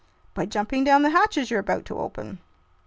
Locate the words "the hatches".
1.03-1.51